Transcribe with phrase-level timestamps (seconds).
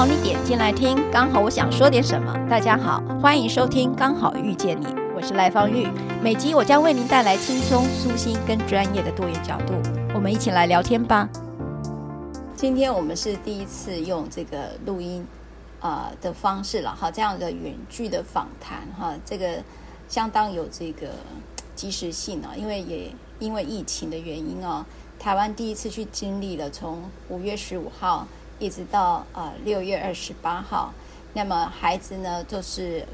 [0.00, 2.34] 好你点进来听，刚好我想说点什么。
[2.48, 5.86] 大家好，欢迎收听《刚好遇见你》，我是赖芳玉。
[6.22, 9.74] 每集我将为您带来轻松、舒心跟专业的多元角度，
[10.14, 11.28] 我们一起来聊天吧。
[12.56, 15.22] 今天我们是第一次用这个录音
[15.80, 19.62] 啊、的方式了哈，这样的远距的访谈哈，这个
[20.08, 21.08] 相当有这个
[21.74, 24.86] 即时性啊，因为也因为疫情的原因啊，
[25.18, 28.26] 台湾第一次去经历了从五月十五号。
[28.60, 30.92] 一直到呃六月二十八号，
[31.32, 33.04] 那么孩子呢就是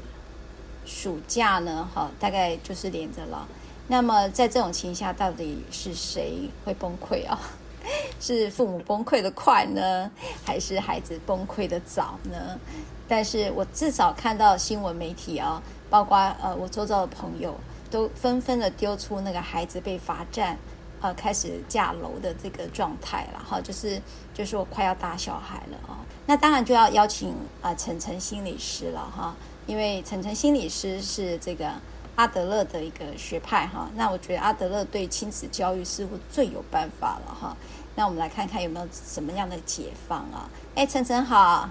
[0.85, 3.47] 暑假呢，哈，大概就是连着了。
[3.87, 7.39] 那么在这种情况下，到底是谁会崩溃啊？
[8.19, 10.11] 是父母崩溃的快呢，
[10.45, 12.59] 还是孩子崩溃的早呢？
[13.07, 17.55] 但是我至少看到新闻媒体啊，包括呃我周遭的朋友，
[17.89, 20.57] 都纷纷的丢出那个孩子被罚站。
[20.99, 24.01] 呃，开始架楼的这个状态了哈，就是
[24.33, 29.35] 就是我快要打小孩了啊，那当然就要邀请啊晨晨心理师了哈，
[29.67, 31.69] 因为晨晨心理师是这个
[32.15, 37.55] 阿德勒的一个学派哈，那我觉得阿德勒对亲子教育似乎最有办法了哈，
[37.95, 40.49] 那我们来看看有没有什么样的解放啊？
[40.73, 41.69] 哎，晨晨好，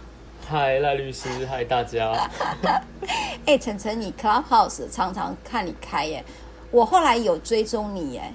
[0.48, 2.12] 嗨赖律师，嗨大家，
[3.44, 6.24] 哎，晨晨你 Clubhouse 常常看你开耶，
[6.70, 8.32] 我后来有追踪你耶。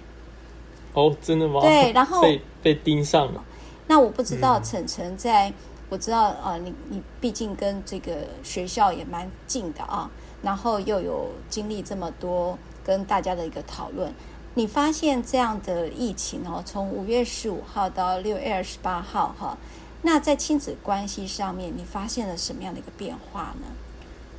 [0.93, 1.61] 哦，真的吗？
[1.61, 3.43] 对，然后被被盯上了。
[3.87, 5.53] 那我不知道晨晨在，嗯、
[5.89, 10.09] 我知道啊、呃，你你毕竟跟这个学校也蛮近的啊，
[10.41, 14.13] 然后又有经历这么多跟大家的一个讨论，
[14.53, 19.57] 你发现这样的疫情哦，从五月十五号到六月二十八号哈，
[20.03, 23.67] 那在亲子关系上面，你发现了什么样的一个变化呢？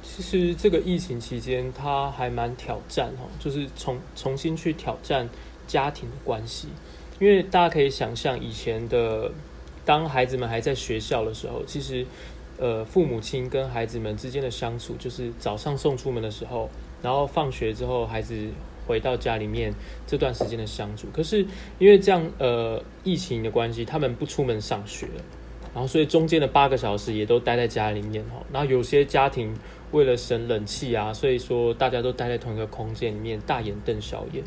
[0.02, 5.28] 其实这个疫情期间，它还蛮挑战哈，就是重重新去挑战。
[5.66, 6.68] 家庭的关系，
[7.18, 9.30] 因为大家可以想象，以前的
[9.84, 12.06] 当孩子们还在学校的时候，其实
[12.58, 16.68] 呃父母亲跟孩子们之间的相处，就是早上送出门的时候，
[17.02, 18.36] 然后放学之后孩子
[18.86, 19.72] 回到家里面
[20.06, 21.06] 这段时间的相处。
[21.12, 21.46] 可是
[21.78, 25.06] 因为这样呃疫情的关系，他们不出门上学，
[25.74, 28.44] 然后所以中间的八个小时也都待在家里面哈。
[28.52, 29.56] 然后有些家庭
[29.92, 34.42] 为了省冷气啊，所以说大家都待在同一个空间里面，大眼瞪小眼。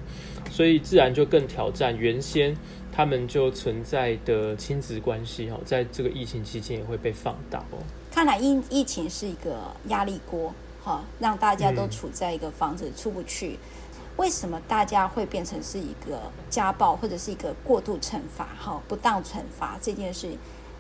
[0.56, 2.56] 所以自然就更挑战原先
[2.90, 7.78] 他们就存在的亲子关系哈，在这个疫情期间也会被放大哦。
[8.10, 13.60] 看来疫疫情是一个压力锅哈，让大家都处在一个房子出不去。
[14.16, 20.30] 为什么大家会变成是一个家暴或者是一个过度惩罚哈，不当惩罚这件事，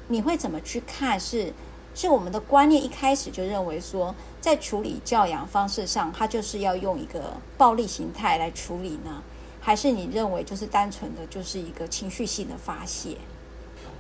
[0.07, 1.19] 你会怎么去看？
[1.19, 1.51] 是
[1.93, 9.21] 是我们的观念一开始就认为说，在处理教养方式上，它就是要用一个暴力形态来处理呢？
[9.65, 13.17] 还是你认为就是单纯的就是一个情绪性的发泄？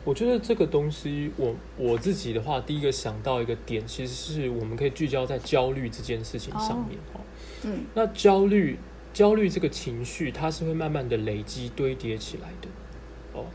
[0.03, 6.99] 我觉得这个东西，我我自己的话，第一个想到一个点，其实是我们可以聚焦在焦虑这件事情上面。
[7.15, 7.21] 哦，
[7.63, 8.77] 嗯，那焦虑
[9.11, 12.67] 焦虑这个情绪，它是会慢慢的累积堆叠起来的。
[13.33, 13.45] 哦，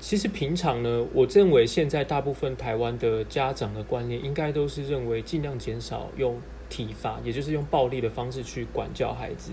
[0.00, 6.40] 其实平常呢，我认为现在大部分台湾的家长的观念，应该都是认为尽量减少用
[6.70, 9.52] 体罚，也就是用暴力的方式去管教孩子。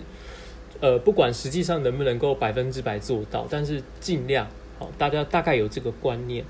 [0.81, 4.47] 呃，不管实际上能不能够百分之百做到，但是尽量，
[4.77, 6.43] 好，大家大概有这个观念。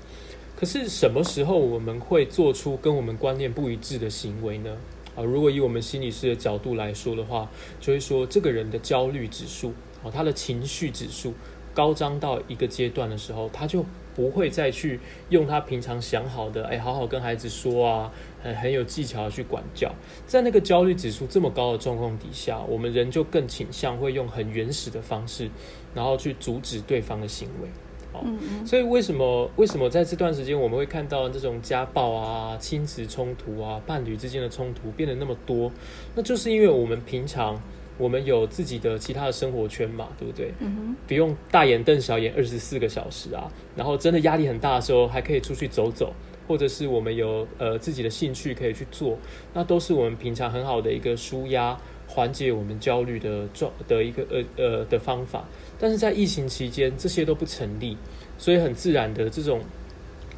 [0.58, 4.76] 可是什么时候我们会做出跟我们观念不一致的行为呢？
[5.14, 7.50] 啊，如果以我们心理师的角度来说的话，
[7.80, 9.72] 就会说这个人的焦虑指数，
[10.02, 11.32] 哦，他的情绪指数
[11.72, 14.98] 高涨到一个阶段的时候，他就不会再去
[15.28, 18.12] 用他平常想好的，哎，好好跟孩子说啊。
[18.46, 19.92] 很很有技巧的去管教，
[20.26, 25.50] 在那个焦虑指数这么高的状况底下，我们人就更倾向会用很原始的方式，
[25.94, 27.68] 然后去阻止对方的行为。
[28.12, 28.66] 哦，嗯嗯。
[28.66, 35.70] 所以为什么为什么在这段时间我们会看到这种家暴啊、亲子冲突啊、伴侣之间的冲突变得那么多？
[36.14, 37.60] 那就是因为我们平常
[37.98, 40.52] 我们有自己的其他的生活圈嘛，对不对？
[40.60, 40.94] 嗯。
[41.06, 46.12] 不用大眼瞪小眼二十四个小时啊，然后真的压力很大的时候，还可以出去走走。
[46.46, 49.18] 或者是我们有呃自己的兴趣可以去做，
[49.52, 51.76] 那都是我们平常很好的一个舒压、
[52.06, 55.44] 缓解我们焦虑的状的一个呃呃的方法。
[55.78, 57.96] 但是在疫情期间，这些都不成立，
[58.38, 59.60] 所以很自然的这种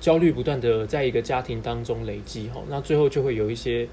[0.00, 3.86] 焦虑不断的在一个家庭当中累积哈，那最后就会有一些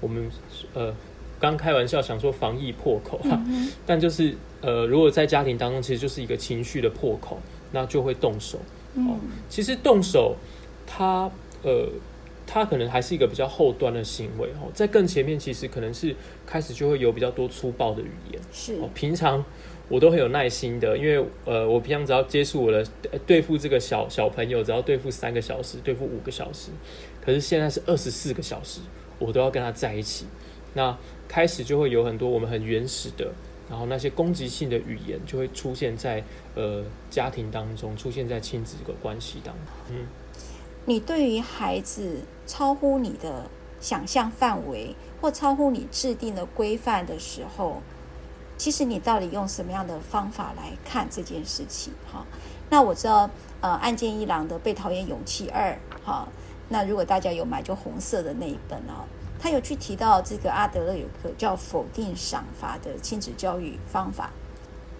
[0.00, 0.30] 我们
[0.74, 0.94] 呃
[1.38, 3.40] 刚开玩笑想说防疫破口哈，
[3.86, 7.38] 但就是呃如果在家庭当中其实就是一个情绪的破口，
[7.72, 8.58] 那就会动手。
[8.96, 9.16] 哦，
[9.48, 10.34] 其实动手
[10.86, 11.30] 它。
[11.62, 11.88] 呃，
[12.46, 16.14] 他可能还是一个比较后端的行为哦，在更前面其实可能是
[16.46, 18.40] 开始就会有比较多粗暴的语言。
[18.52, 19.44] 是哦，平常
[19.88, 22.84] 我都很有耐心的，因为呃，我平常只要接触我的
[23.26, 26.70] 对付这个小小朋友，只要对付三个小时，对付五个小时，
[27.24, 28.80] 可是现在是二十四个小时，
[29.18, 30.26] 我都要跟他在一起。
[30.74, 30.96] 那
[31.26, 33.32] 开始就会有很多我们很原始的，
[33.68, 36.22] 然后那些攻击性的语言就会出现在
[36.54, 39.64] 呃家庭当中，出现在亲子这个关系当中。
[39.90, 40.06] 嗯，
[40.86, 43.48] 你对于孩子超乎你的
[43.80, 47.80] 想象范围，或超乎你制定的规范的时候，
[48.56, 51.92] 其实你到底用什么样的方法来看这件事情？
[52.10, 52.26] 哈，
[52.70, 53.30] 那我知道，
[53.60, 55.70] 呃，岸见一郎的《被讨厌勇气二》
[56.04, 56.26] 哈，
[56.68, 59.04] 那如果大家有买，就红色的那一本哦，
[59.38, 64.30] 他有去提到这个阿德勒有个叫否定赏罚的亲子教育方法，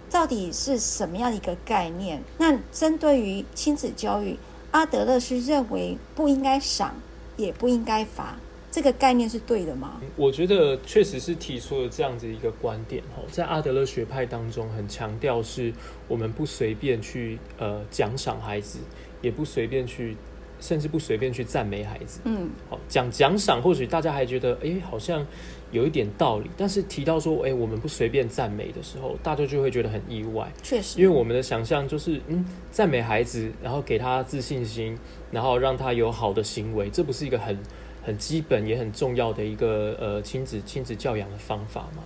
[0.09, 2.23] 到底是什么样一个概念？
[2.37, 4.39] 那针对于亲子教育，
[4.71, 6.95] 阿德勒是认为不应该赏，
[7.37, 8.35] 也不应该罚。
[8.71, 9.99] 这个概念是对的吗？
[10.15, 15.73] 我觉得确实是提出了这样子一个观点哈，在阿德勒学派当中，很强调是
[16.07, 18.79] 我们不随便去呃奖赏孩子，
[19.21, 20.15] 也不随便去，
[20.61, 22.21] 甚至不随便去赞美孩子。
[22.23, 25.27] 嗯，好，讲奖赏，或许大家还觉得哎，好像
[25.71, 30.51] 有一点道理，但是提到说哎，我们不随便赞美的时候，大家就会觉得很意外。
[30.61, 34.97] 确实，因为我们的想象就是嗯，赞美孩子，然后给他自信心，
[35.31, 37.57] 然后让他有好的行为，这不是一个很。
[38.03, 42.01] 很基本也很重要的一个呃亲子亲子教养的方法嘛，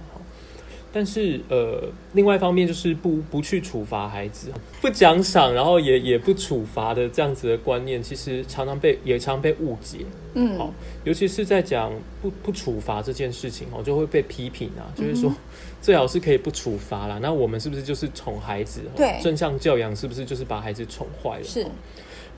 [0.96, 1.84] 但是呃
[2.14, 4.50] 另外一方面就是不不去处罚孩子，
[4.80, 10.06] 不奖赏，然后也也不处罚的这样子的观念，其实常常被也常被误解，
[10.36, 15.30] 嗯，好，尤其是在讲不不处罚这件事情哦，就会被批评啊，就是说
[15.82, 18.80] 最好是可以不处罚啦，那我们是不是就是宠孩子？
[18.96, 21.44] 对，正向教养是不是就是把孩子宠坏了？
[21.44, 21.68] 是，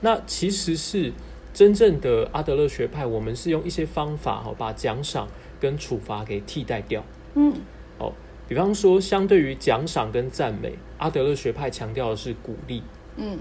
[0.00, 1.12] 那其实是。
[1.54, 5.26] 真正的阿德勒学派，我们是用一些方法哈，把奖赏
[5.58, 7.02] 跟处罚给替代掉。
[7.34, 7.52] 嗯，
[7.98, 8.12] 哦，
[8.48, 12.82] 比方说，相对于奖赏跟赞美，阿德勒学派强调的是鼓励。
[13.16, 13.40] 嗯，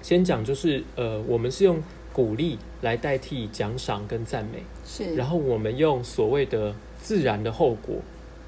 [0.00, 1.82] 先讲就是呃，我们是用
[2.12, 7.96] 鼓励来代替奖赏跟赞美，是，然后我们用所谓的自然的后果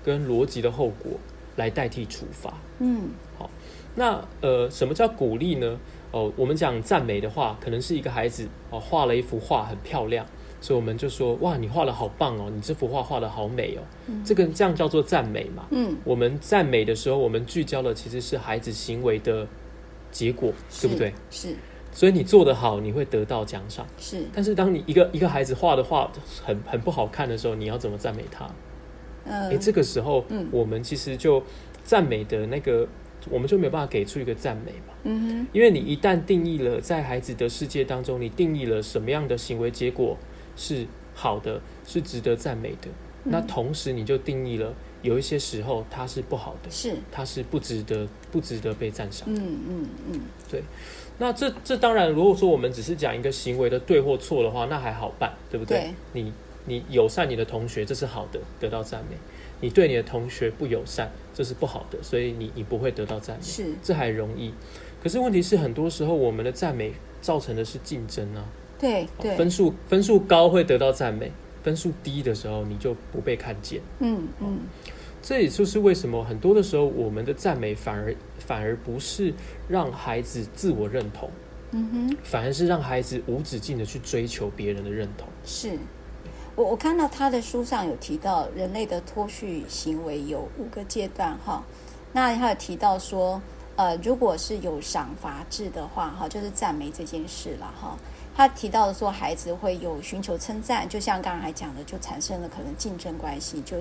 [0.02, 1.12] 跟逻辑的后果
[1.56, 2.54] 来代替处罚。
[2.78, 3.50] 嗯，好，
[3.96, 5.78] 那呃，什么叫鼓励呢？
[6.10, 10.24] 哦，我们讲赞美的话，可能是一个孩子哦画了一幅画很漂亮，
[10.60, 15.66] 所以我们就说哇，你画的好棒哦，你这幅画画的好美哦，嗯、这个这样叫做赞美嘛。
[15.70, 19.46] 嗯，我们赞美的时候，我们聚焦的其实是孩子行为的
[20.10, 21.12] 结果，对不对？
[21.30, 21.54] 是。
[21.92, 23.86] 所以你做得好，你会得到奖赏。
[23.98, 24.24] 是。
[24.32, 26.10] 但是当你一个一个孩子画的画
[26.44, 28.46] 很很不好看的时候，你要怎么赞美他？
[29.24, 31.42] 嗯、呃，这个时候，嗯，我们其实就
[31.84, 32.86] 赞美的那个。
[33.30, 40.16] 我们就没有办法给出一个赞美嘛，嗯哼，因为你一旦定义了在孩子的世界当中，你定义了什么样的行为结果
[40.58, 42.88] 是好的，是值得赞美的，
[43.24, 50.20] 嗯，那同时你就定义了有一些时候它是不好的，是它是不值得不值得被赞赏，嗯嗯嗯，
[50.50, 50.62] 对。
[51.20, 55.78] 那这这当然，如果说我们只是讲一个行为的对或错的话，那还好办，对不对？
[55.78, 56.32] 对，你
[56.66, 59.16] 你友善你的同学，这是好的，得到赞美。
[59.60, 64.54] 你对你的同学不友善，这是不好的，所以你你不会得到赞美，是这还容易。
[65.02, 68.44] 可是问题是，很多时候我们的赞美造成的是竞争啊。
[68.78, 71.32] 对对，分数分数高会得到赞美，
[71.62, 73.80] 分数低的时候你就不被看见。
[73.98, 74.60] 嗯嗯，
[75.20, 79.34] 这也就是为什么很多的时候我们的赞美反而反而不是
[79.68, 81.28] 让孩子自我认同，
[81.72, 85.28] 嗯哼，反而是让孩子无止境的去追求别人的认同。
[85.44, 85.78] 是。
[86.54, 91.62] 我我看到他的书上有提到人类的脱序行为有五个阶段哈，
[92.12, 93.40] 那他有提到说，
[93.76, 97.96] 呃，如果是有赏罚制的话哈，就是赞美这件事了哈。
[98.38, 103.76] 他提到的说，孩子会有寻求称赞，就像刚才讲的，就产生了可能竞争关系，就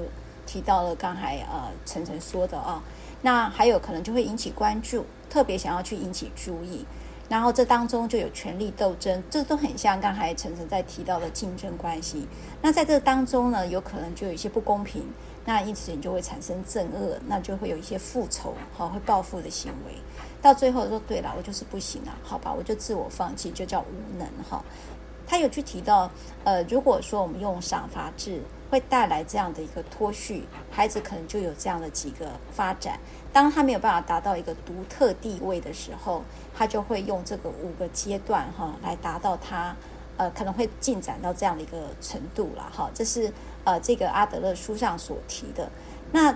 [0.47, 2.81] 提到了刚才呃晨晨说的啊，
[3.21, 6.83] 那还有可能就会引起关注，特别想要去引起注意。
[7.29, 12.27] 然后这当中就有权力斗争，这都很像刚才晨晨在提到的竞争关系。
[12.59, 15.03] 那在这当中呢，有可能就有一些不公平，
[15.45, 19.93] 那因此你就会产生憎恶，那就会有一些复仇，好，会报复的行为。
[20.41, 24.63] 到最后说对了，我就是不行了，好吧，我就自我放弃，就叫无能哈。
[25.25, 26.09] 他有去提到，
[26.45, 32.97] 呃，如果说我们用赏罚制，会带来这样的一个脱序，孩子可能就有这样的几个发展。
[33.33, 36.23] 当他没有办法达到一个独特地位的时候，
[36.55, 39.75] 他就会用这个五个阶段哈来达到他
[40.15, 42.89] 呃可能会进展到这样的一个程度了哈。
[42.93, 43.31] 这是
[43.65, 45.69] 呃这个阿德勒书上所提的。
[46.13, 46.33] 那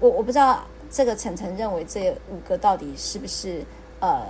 [0.00, 0.66] 我我不知道
[0.96, 3.62] 这个晨晨认为这五个到底是不是
[4.00, 4.22] 呃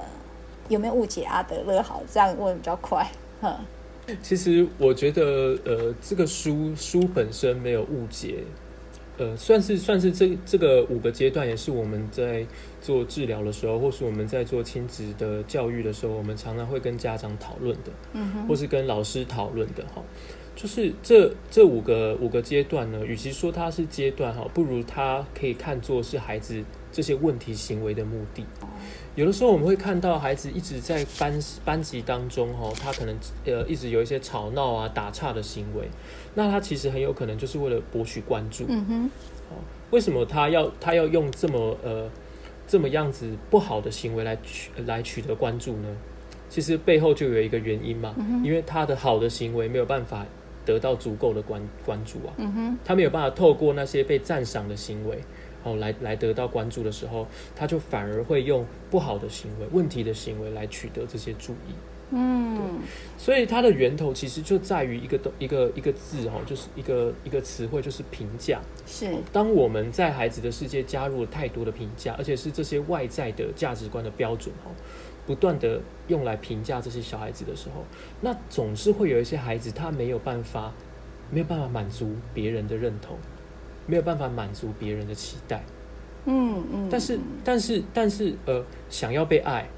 [0.68, 1.80] 有没有误解阿德勒？
[1.80, 3.08] 好，这样问比较快。
[3.40, 3.60] 哈，
[4.20, 8.42] 其实我觉得呃这个书书本身没有误解。
[9.18, 12.44] 呃，算是算是这这个五个阶段，也是我们在
[12.82, 20.02] 做治疗的时候，或是我们在做亲子的教育的时候，我们常常会跟家长讨论的，嗯哼，或是跟老师讨论的哈。
[20.56, 28.42] 就是这这五个五个阶段呢，与其说它是阶段哈，不如它可以看作是孩子这些问题行为的目的。
[29.14, 35.88] 有的时候我们会看到孩子一直在班班级当中哈，他可能呃一直有一些吵闹啊、打岔的行为，
[36.34, 38.64] 那他其实很有可能就是为了博取关注。
[38.68, 39.10] 嗯哼，
[39.90, 42.10] 为什么他要他要用这么呃
[42.66, 45.88] 这么样子不好的行为来取来取得关注呢？
[46.48, 50.24] 其实背后就有一个原因嘛，因为他的好的行为没有办法。
[50.66, 55.18] 得到足够的关关注啊，嗯哼，他没有办法透过那些被赞赏的行为，
[55.62, 61.72] 哦，来来得到关注的时候，他就反而会用不好的行为、问题的行为来取得这些注意。
[62.10, 62.78] 嗯，
[63.18, 68.60] 所以它的源头其实就在于一个一个一个字哈，就是一个一个词汇，就是评价。
[68.86, 74.70] 是，当我们在孩子的世界加入了太多的评价，而且是这些外在的价值观的标准哈。
[75.26, 77.84] 不断的用来评价这些小孩子的时候，
[78.20, 80.72] 那总是会有一些孩子，他没有办法，
[81.32, 83.18] 没有办法满足别人的认同，
[83.86, 85.64] 没有办法满足别人的期待。
[86.26, 86.88] 嗯嗯。
[86.88, 89.68] 但是但是但是呃，想要被爱，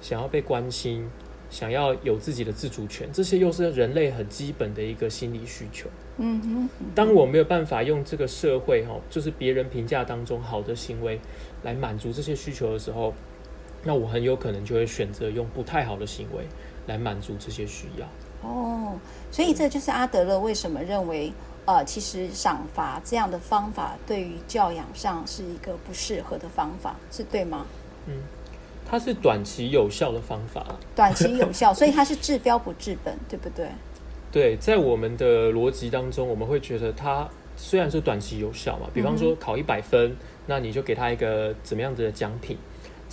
[0.00, 1.06] 想要被关心，
[1.50, 5.90] 想要有自己的自主权，这些又是人类很基本的一个心理需求。
[6.16, 6.68] 嗯哼。
[6.94, 11.20] 当我没有办法用这个社会哈，就是别人评价当中好的行为
[11.62, 13.12] 来满足这些需求的时候。
[13.84, 16.44] 那我很有可能就会选择用不太好的行为
[16.86, 18.06] 来满足这些需要。
[18.48, 18.98] 哦，
[19.30, 21.32] 所以这就是阿德勒为什么认为，
[21.64, 27.66] 呃，其实赏罚这样的方法对于教养上是一个不适合的方法，是对吗？
[28.06, 28.14] 嗯，
[28.86, 30.64] 它是短期有效的方法。
[30.94, 33.68] 短期有效， 所以它是治标不治本，对不对？
[34.30, 37.26] 对，在我们的逻辑当中，我们会觉得它
[37.56, 42.58] 虽然是短期有效嘛，比方说考一百分，嗯，那你就给他一个怎么样子的奖品。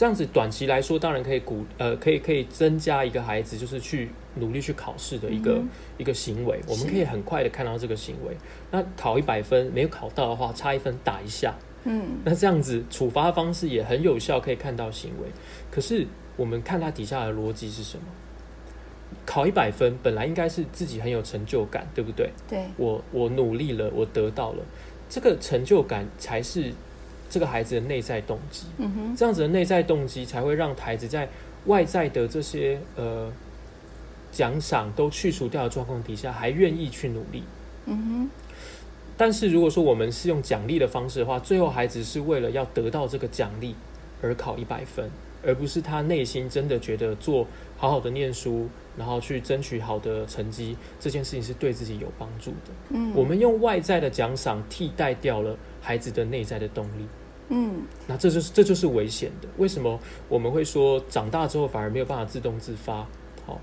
[0.02, 6.60] 这样子短期来说，当然可以鼓呃，可以可以增加一个孩子就是去努力去考试的一个、嗯、一个行为。
[6.68, 8.36] 我们可以很快的看到这个行为。
[8.72, 11.54] 那考一百分没有考到的话，差一分打一下。
[11.84, 15.28] 嗯，那这样子处罚的方式也很有效，可以看到行为。
[15.70, 18.06] 可是我们看他底下的逻辑是什么？
[19.24, 22.32] 考一百分本来应该是自己很有成就感，对不对？
[22.50, 24.64] 对，我我努力了，我得到了
[25.08, 26.74] 这个成就感才是。
[27.32, 31.30] 这个孩子的内在动机，嗯哼，这样子的内在动机才会让孩子在
[31.66, 33.32] 外在的这些呃
[34.34, 37.44] 奖赏都去除掉的状况底下，还愿意去努力，
[37.86, 38.30] 嗯哼。
[39.16, 43.76] 但是如果说我们是用奖励的方式的话，最后孩子是为了要得到这个奖励
[44.22, 45.10] 而考一百分，
[45.46, 47.48] 而不是他内心真的觉得做
[47.78, 52.72] 好好的念书，然后去争取好的成绩，这件事情是对自己有帮助的。
[52.90, 57.08] 嗯，我们用外在的奖赏替代掉了孩子的内在的动力。
[57.50, 59.48] 嗯，那这就是这就是危险的。
[59.58, 63.06] 为什么我们会说长大之后反而没有办法自动自发？
[63.46, 63.60] 好，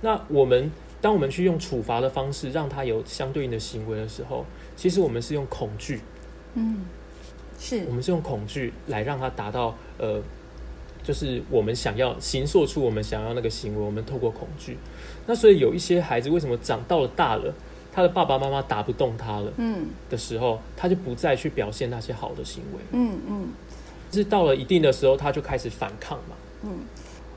[0.00, 4.44] 那我们当我们去用处罚的方式让他有相对应的行为的时候，
[4.76, 6.00] 其实我们是用恐惧。
[6.54, 6.84] 嗯，
[7.58, 10.22] 是我们是用恐惧来让他达到呃，
[11.02, 13.80] 就是我们想要形塑出我们想要那个行为。
[13.80, 14.78] 我们透过恐惧，
[15.26, 17.52] 那所以有一些孩子为什么长到了大了？
[17.92, 23.48] 他的爸爸妈妈打不动他了，嗯，的时候，他就不再去表现那些好的行为，嗯嗯，
[24.10, 26.78] 是到了一定的时候，他就开始反抗嘛，嗯，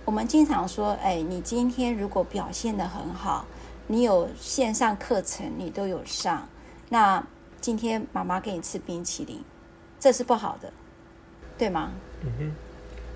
[0.05, 3.45] 我们经常说，哎，你今天如果表现的很好，
[3.88, 6.47] 你有线上课程，你都有上，
[6.89, 7.21] 那
[7.59, 9.43] 今天妈妈给你吃冰淇淋，
[10.00, 10.71] 这是不好的，
[11.57, 11.91] 对吗？
[12.24, 12.55] 嗯哼。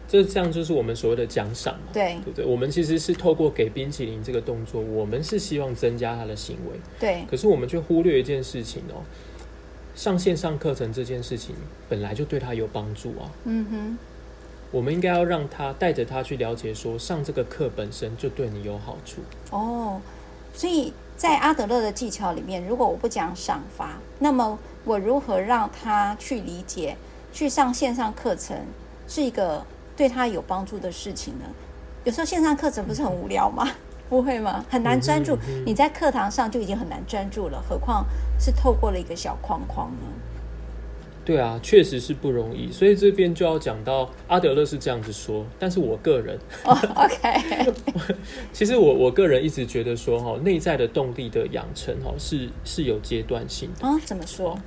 [0.09, 2.43] 这这样就是我们所谓的奖赏嘛，对，对不对？
[2.43, 7.23] 我们其实是透过给冰淇淋这个动作，我们是希望增加他的行为，对。
[7.29, 9.05] 可是我们却忽略一件事情哦，
[9.93, 11.53] 上线上课程这件事情
[11.87, 13.29] 本来就对他有帮助啊。
[13.43, 13.97] 嗯哼，
[14.71, 19.21] 我们应该要让他带着他去了解，说上这个课本身就对你有好处。
[19.51, 20.01] 哦，
[20.55, 26.97] 所以在阿德勒的技巧里面，如果我不讲赏罚，那么我如何让他去理解，
[27.31, 28.57] 去上线上课程
[29.07, 29.63] 是一个。
[29.99, 31.45] 对他有帮助的事情呢？
[32.05, 33.69] 有时候线上课程不是很无聊吗？
[34.07, 34.63] 不会吗？
[34.69, 35.37] 很难专注。
[35.65, 38.05] 你在课堂上就已经很难专注了，何况
[38.39, 40.07] 是透过了一个小框框呢？
[41.25, 42.71] 对啊，确实是不容易。
[42.71, 47.73] 所以这边就要讲到阿德勒是这样子说，但是我个人，oh, OK，
[48.53, 53.85] 其实我我个人一直觉得说哈，内在的动力的养成哈是是有阶段性的。
[53.85, 54.57] 哦，怎么说？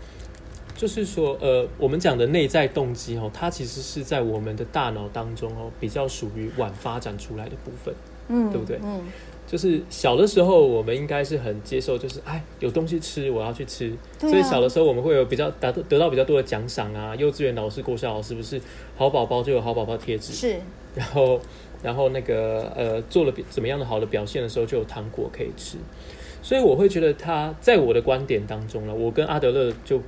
[0.83, 7.95] 就是说，呃，我们讲的内在动机哦，它其实是在我们的大脑当中哦，比较属于晚发展出来的部分，
[8.27, 8.81] 嗯，对不对？
[8.83, 9.01] 嗯，
[9.47, 13.91] 就是小的时候，我们应该是很接受，就是哎，有东西吃，我要去吃。
[13.91, 17.15] 啊、所以小的时候，我们会有比较得得到比较多的奖赏啊。
[17.15, 18.61] 幼稚园老师、国小老师不是
[18.97, 20.57] 好宝宝就有好宝宝贴纸，是。
[20.97, 21.41] 然后，
[21.81, 25.79] 然后那个呃，做了怎么样的好的表现的时候，就有糖果可以吃。
[26.43, 30.01] 所以我会觉得他在我的观点当中呢，我跟阿德勒就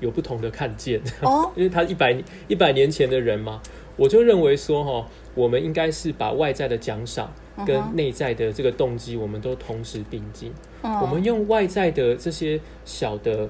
[0.00, 1.00] 有不同的看见。
[1.22, 2.16] 哦， 因为他一百
[2.48, 3.60] 一百年前的人嘛，
[3.96, 7.32] 我就认为说哈，我们应该是把外在的奖赏。
[7.64, 10.52] 跟内在的这个动机，我们都同时并进。
[10.82, 11.02] Uh huh.
[11.02, 13.48] 我们用外在的这些小的，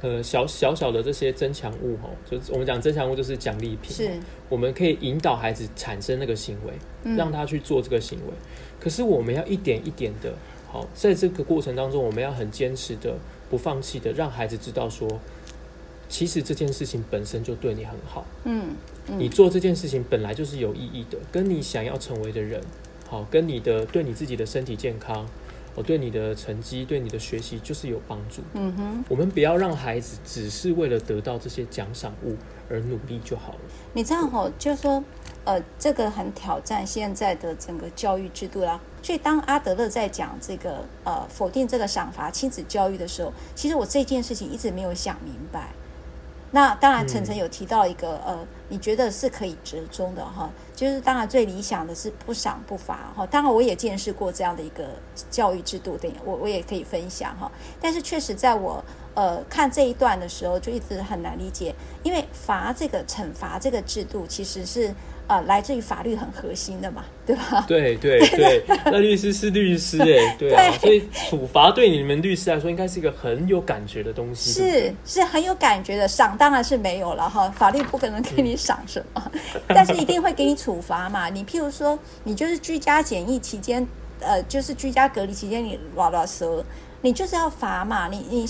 [0.00, 3.92] 呃，小小小的这些增强物，哈，就是我们讲增强物就是奖励品。
[3.92, 4.10] 是，
[4.48, 6.72] 我们可以引导孩子产生那个行为，
[7.04, 8.32] 嗯、让他去做这个行为。
[8.80, 10.34] 可是我们要一点一点的，
[10.66, 13.14] 好，在这个过程当中，我们要很坚持的、
[13.48, 15.08] 不放弃的，让孩子知道说，
[16.10, 18.26] 其实这件事情本身就对你很好。
[18.44, 18.74] 嗯，
[19.08, 22.60] 嗯你做这件事情本来就是有意义的，跟你想要成为的人。
[23.08, 25.26] 好，跟你的对你自己的身体健康，
[25.74, 28.42] 我对你的成绩、对你的学习就是有帮助。
[28.54, 32.36] 嗯哼，我们不要让孩子只是为了得到这些奖赏物
[32.68, 33.58] 而努力就好了。
[33.92, 35.02] 你知道吼，就是说，
[35.44, 38.80] 呃，这个很挑战现在的整个教育制度啦。
[39.02, 45.70] 所以当阿德勒在讲这个呃否定这个赏罚亲子教育的时候，其实我这件事情一直没有想明白。
[46.50, 48.38] 那当然，晨晨有提到一个、呃，
[48.68, 53.24] 你觉得是可以折中的哈，就是当然最理想的是不赏不罚哈。
[53.26, 54.88] 当然我也见识过这样的一个
[55.30, 57.50] 教育制度对，我我也可以分享哈。
[57.80, 64.94] 但是确实在我呃看这一段的时候，就一直很难理解，因为罚这个惩罚这个制度其实是。
[65.30, 67.64] 啊、呃，来自于法律很核心的嘛，对吧？
[67.68, 76.08] 对对 对，那律师是律师哎，对啊，对所以处罚对你们律师来说应该是一个很有感觉的东西，是是很有感觉的。
[76.08, 81.28] 赏当然是没有了哈，法律不可能给你赏什么，嗯、但是一定会给你处罚嘛。
[81.28, 83.86] 你譬如说，你就是居家检疫期间，
[84.18, 86.64] 呃，就是居家隔离期间，你拉拉舌，
[87.02, 88.48] 你就是要罚嘛，你你。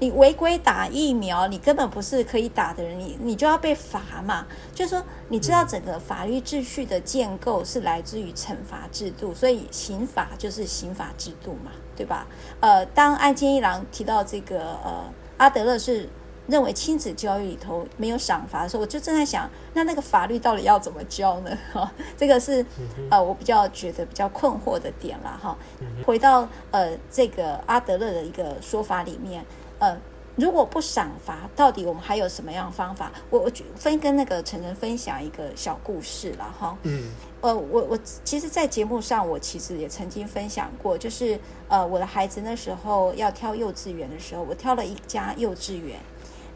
[0.00, 4.46] 你违规打疫苗，你根本不是可以打的人，你你就要被罚嘛。
[4.72, 12.28] 就是说，你知道整个法律秩序的建构是来自于惩罚制度，所以刑法就是刑法制度嘛，对吧？
[12.60, 15.04] 呃，当岸见一郎提到这个呃
[15.36, 16.08] 阿德勒是
[16.46, 21.50] 认为亲子教育里头没有赏罚的时候，我就正在想，那那个法律到底要怎么教呢？
[21.74, 22.64] 哈，这个是
[23.10, 25.58] 呃我比较觉得比较困惑的点了哈。
[26.06, 29.44] 回到呃这个阿德勒的一个说法里面。
[29.78, 29.96] 呃，
[30.36, 33.12] 如果不赏罚，到底我们还有什么样的方法？
[33.30, 36.76] 我我分跟那个晨晨分享一个小故事了哈。
[36.82, 37.10] 嗯。
[37.40, 41.38] 呃，我我其实，在节目上，我其实也曾经分享过，就是
[41.68, 46.00] 呃，我的孩子那时候要挑幼稚园的时候，我挑了一家幼稚园，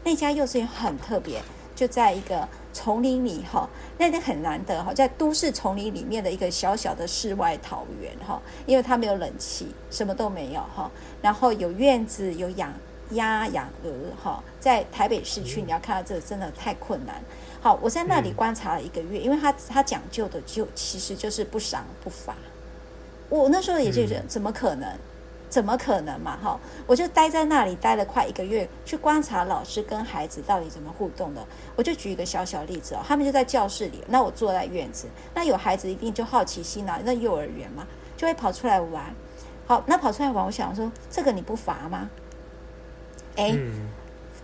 [0.03, 1.41] 那家幼稚园很特别，
[1.73, 12.73] 就在一个丛林里哈，那那很难得哈，在都市丛林里面的一个小小的世外桃源哈，因为它没有冷气，什么都没有哈，然后有院子，有养。
[13.13, 17.21] 鸭养鹅哈，在台北市区，你要看到这个真的太困难。
[17.61, 22.35] 好，我在那里观察了一个月，因为他他讲究的就其实就是不赏不罚。
[23.29, 24.89] 我那时候也就觉得怎么可能，
[25.49, 26.59] 怎么可能嘛哈？
[26.85, 31.43] 我就待在那里待了快一个月，去观察老师跟孩子到底怎么互动的。
[31.75, 39.15] 我就举一个小小例子哦，他们就在教室里，那我坐在院子，那有孩子一定就好奇心啊，那幼儿园嘛，就会跑出来玩。
[39.65, 42.09] 好，那跑出来玩，我想说这个你不罚吗？
[43.35, 43.89] 哎，嗯、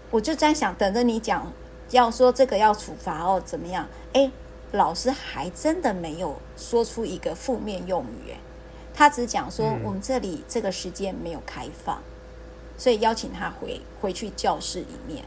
[0.09, 1.51] 我就在想，等着你讲，
[1.91, 3.87] 要说这个要处罚哦，怎么样？
[4.13, 4.31] 哎，
[4.71, 8.37] 老师还真的没有说出一个负面用语，哎，
[8.93, 12.01] 他只讲说、嗯、我们这里这个时间没有开放，
[12.77, 15.23] 所以邀请他回回去教室里面。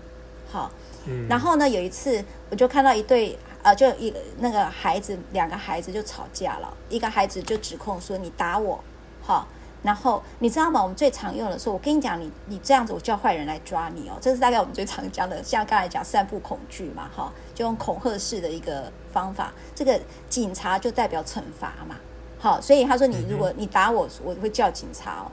[0.51, 0.70] 好，
[1.07, 8.83] 嗯、然后呢，有一次我就看到一对，呃，就一那个孩子，两个孩子就吵架了，一个孩子就指控说你打我，
[9.22, 9.46] 好。
[9.82, 10.80] 然后你知道吗？
[10.80, 14.16] 我们最常用的说，我跟你讲，你你这样子，我叫坏人来抓你哦。
[14.20, 19.52] 这是大概我们最常讲的，像刚才讲散布恐惧嘛，哈，就用恐吓式的一个方法。
[19.74, 21.96] 这个警察就代表惩罚嘛，
[22.38, 25.32] 好，所以他说你如果你打我，我会叫警察哦。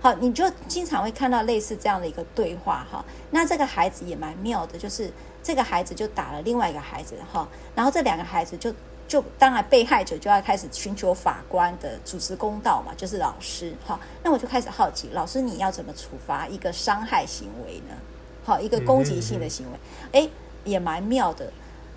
[0.00, 3.02] 好，你就经常会看到类似这样的一个对话哈。
[3.30, 5.10] 那这个孩子也蛮妙的，就是
[5.42, 8.72] 这个孩子就打了另外一个孩子哈，然后这两个孩子就。
[9.08, 13.72] 就当然，被害者就要开始寻求法官的主持公道嘛，就是老师。
[13.82, 17.96] 好，那我就开始好奇，老师你要怎么处罚一个伤害行为呢？
[18.44, 19.78] 好，一个攻击性的行为，
[20.20, 20.28] 哎，
[20.64, 21.50] 也蛮妙的。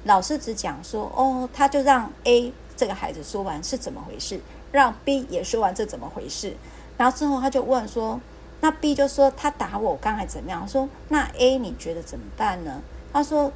[0.06, 4.40] 老师只讲说，哦，他就让 A 这个孩子说完是怎么回事，
[4.72, 6.56] 让 B 也说完这怎么回事，
[6.98, 8.20] 然后之后他就问说，
[8.62, 10.66] 那 B 就说他打我刚才怎么样？
[10.66, 12.82] 说那 A 你觉得怎么办呢？
[13.12, 13.52] 他说，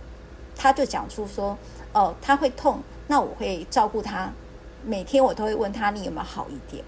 [0.57, 1.57] 他就讲出说，
[1.93, 2.83] 哦，他会痛。
[3.07, 4.31] 那我会照顾他，
[4.83, 6.83] 每天我都会问他，你有没有好一点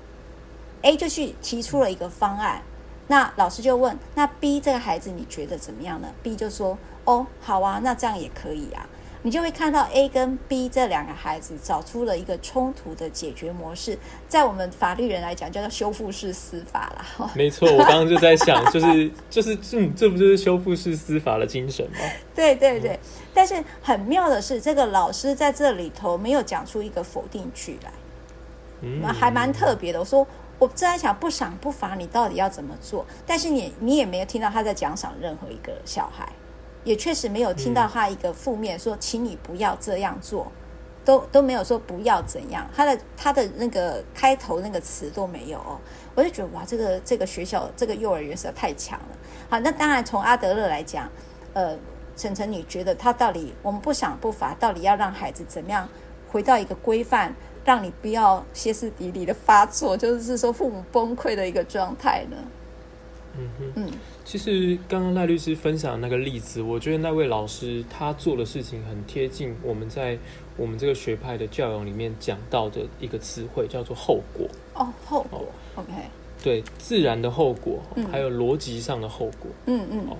[0.81, 2.61] ？A 就去提出了一个方案，
[3.07, 8.87] 那老师就问，那 B 这个孩子你觉得怎么样呢？B 就说，哦，好啊，那这样也可以啊。
[9.23, 17.31] 你就会看到 A 跟 B 这两个孩子找出了一个冲突的解决模式，在我们法律人来讲，叫做修复式司法啦。
[17.35, 21.99] 没错，我刚刚就在想， 就是就是嗯，这不就是修复式司法的精神吗？
[22.35, 22.99] 对对对，
[23.33, 27.91] 但是很妙的是，这个老师在这里头没有讲出一个否定句来，
[28.81, 29.99] 嗯，还蛮特别的。
[29.99, 30.25] 我说，
[30.59, 33.05] 我正在想不赏不罚，你到底要怎么做？
[33.25, 36.27] 但是你你也没有听到他在奖赏任何一个小孩。
[36.87, 40.49] 也确实没有听到他一个负面说，请你不要这样做，
[41.03, 45.77] 都都没有说不要怎样，他的他的那个开头那个词都没有哦，
[46.15, 49.17] 我就觉得哇，这个这个学校这个幼儿园实在太强了。
[49.49, 51.09] 好，那当然从阿德勒来讲，
[51.51, 51.77] 呃，
[52.15, 55.89] 晨晨，你觉得他到底我们不想不罚，到底要让孩子怎么样
[56.29, 62.37] 回到一个规范，让你不要歇斯底里的发作，就是说父母崩溃的一个状态呢？
[63.39, 63.91] 嗯哼，嗯，
[64.25, 70.17] 其实刚刚赖律师分享那个例子，我觉得那位老师他做的事情很贴近我们在
[70.57, 74.47] 我们这个学派的教养里面讲到的一个词汇，叫做后果。
[74.73, 75.45] 哦，后果。
[75.75, 75.91] 哦、OK。
[76.43, 77.79] 对，自然的后果，
[78.11, 79.51] 还有逻辑上的后果。
[79.65, 79.99] 嗯嗯。
[80.09, 80.17] 哦，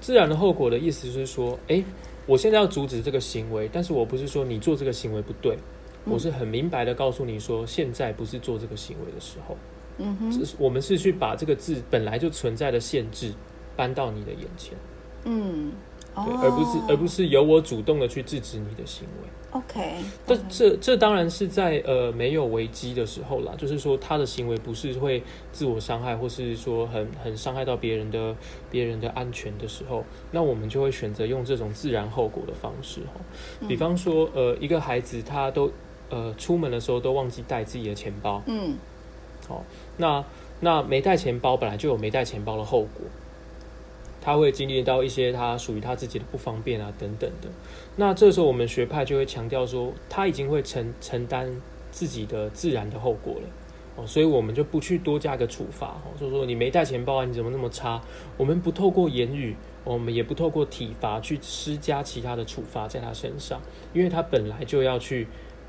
[0.00, 1.82] 自然的后果的意思是说，哎，
[2.26, 5.56] 我现在要阻止这个行为，但是我不是说你做这个行为不对，
[6.04, 9.56] 嗯、我是很明白的告诉你说，现在不是做这个行为的时候。
[10.02, 13.32] 嗯哼，是我们是去把这个字本来就存在的限制
[13.76, 14.76] 搬到你的眼前，
[15.24, 15.72] 嗯，
[16.14, 19.28] 对，而不是而不是由我主动的去制止你的行为。
[19.52, 28.34] OK，这这这当然是在呃没有危机的时候啦，就是说他的行为不是会自我伤害，或是说很很伤害到别人的
[28.70, 33.20] 别人的安全的时候，那我们就会选择用这种自然后果的方式哈。
[33.68, 35.70] 比方说，呃，一个孩子他都
[36.08, 38.74] 呃出门的时候都忘记带自己的钱包，嗯。
[39.48, 39.62] 好，
[39.96, 40.24] 那
[40.60, 43.06] 那没带钱包本来就有没带钱包的后果，
[44.20, 47.48] 他会经历到一些他属于他自己的不方便啊等等的。
[47.96, 53.42] 那这时候我们学派就会强调说，他已经会承承担自己的自然的后果了
[53.96, 58.00] 哦，所以我们就不去多加个处罚哦，所以说你没带钱包啊，你怎么那么差？
[58.38, 63.60] 我们不透过言语，我们也不透过体罚去施加其他的处罚在他身上，
[63.92, 65.26] 因为他本来就要去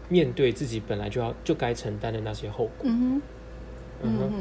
[0.08, 2.84] 面对自己本来就要就该承担的那些后果。
[2.84, 3.22] 嗯
[4.04, 4.32] 嗯哼，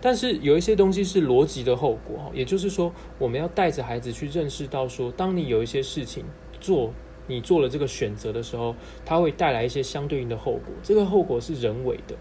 [0.00, 6.24] 但是有一些东西是逻辑的后果，也就是说，我们要带着孩子去认识到，说，当你有一些事情
[6.60, 6.92] 做，
[7.26, 10.74] 你做了这个选择的时候，它会带来一些相对应的后果。
[10.82, 12.16] 这个后果是人为的，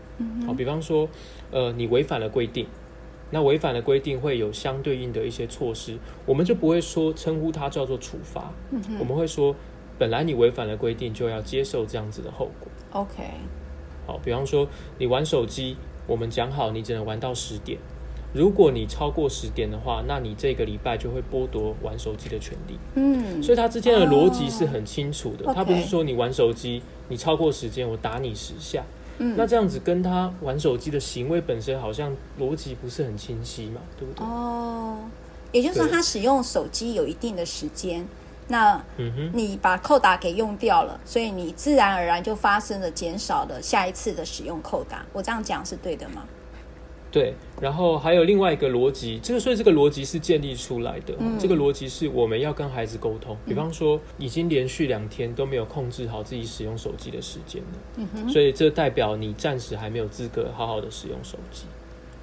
[0.45, 1.07] 好，比方说，
[1.51, 2.65] 呃，你违反了规定，
[3.29, 8.51] 那违反了规定会有相对应的一些措施，我们就不会说称呼它叫做处罚，
[8.99, 9.55] 我们会说，
[9.97, 13.01] 本来你违反了规定，就要接受这样子的后果。
[13.01, 13.23] OK，
[14.05, 15.77] 好，比方说你玩手机。
[16.07, 17.77] 我们讲好，你只能玩到十点。
[18.33, 22.77] 如果你超过十点的话，那你这个礼拜就会剥夺玩手机的权利。
[22.95, 25.53] 嗯，所以它之间的逻辑是很清楚的。
[25.53, 28.83] 他、哦、不是说你玩手机，你超过时间我打你十下。
[29.17, 34.25] 嗯，那这样子跟他玩手机的行为本身好像逻辑不是很清晰嘛，对不对？
[34.25, 34.97] 哦，
[35.51, 38.05] 也就是说他使用手机有一定的时间。
[38.47, 38.81] 那，
[39.33, 45.05] 你把扣打给用掉了，所以你自然而然就发生了减少了下一次的使用扣打。
[45.11, 46.23] 我这样讲是对的吗？
[47.09, 51.15] 对，然后还有另外一个逻辑，这个所以这个逻辑是建立出来的。
[51.19, 61.63] 嗯、这个逻辑是我们要跟孩子沟通，比方说已经连续两天都没有控制好自己使用手机的时间了，嗯哼，所以这代表你暂时还没有资格好好的使用手机。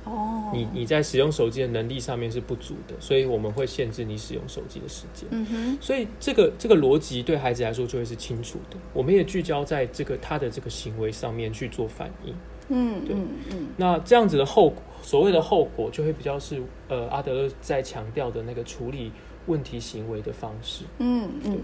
[0.05, 5.27] 哦，你你在使用手机的能力上面是不足的，所以我们会限制你使用手机的时间。
[5.31, 8.77] 嗯哼，所以这个这个逻辑对孩子来说就会是清楚的。
[8.93, 12.35] 我们也聚焦在这个他的这个行为上面去做反应。
[12.69, 13.67] 嗯，对，嗯嗯。
[13.79, 19.11] 那这样子的后果，所谓的后果就会比较是呃阿德勒在强调的那个处理
[19.47, 20.85] 问题行为的方式。
[20.99, 21.59] 嗯嗯。